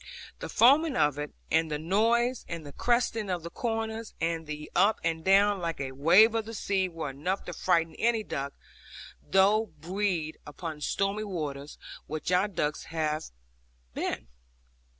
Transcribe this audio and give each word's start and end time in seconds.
The 0.39 0.49
foaming 0.49 0.95
of 0.95 1.19
it, 1.19 1.31
and 1.51 1.69
the 1.69 1.77
noise, 1.77 2.43
and 2.49 2.65
the 2.65 2.71
cresting 2.71 3.29
of 3.29 3.43
the 3.43 3.51
corners, 3.51 4.15
and 4.19 4.47
the 4.47 4.71
up 4.75 4.99
and 5.03 5.23
down, 5.23 5.59
like 5.59 5.79
a 5.79 5.91
wave 5.91 6.33
of 6.33 6.45
the 6.45 6.55
sea, 6.55 6.89
were 6.89 7.11
enough 7.11 7.45
to 7.45 7.53
frighten 7.53 7.93
any 7.99 8.23
duck, 8.23 8.53
though 9.21 9.67
bred 9.79 10.37
upon 10.43 10.81
stormy 10.81 11.23
waters, 11.23 11.77
which 12.07 12.31
our 12.31 12.47
ducks 12.47 12.87
never 12.91 13.03
had 13.05 13.21
been. 13.93 14.27